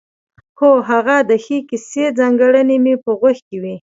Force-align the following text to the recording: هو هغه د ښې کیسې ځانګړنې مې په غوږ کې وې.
هو 0.59 0.71
هغه 0.89 1.17
د 1.29 1.31
ښې 1.43 1.57
کیسې 1.69 2.05
ځانګړنې 2.19 2.77
مې 2.83 2.95
په 3.03 3.11
غوږ 3.19 3.37
کې 3.47 3.57
وې. 3.63 3.75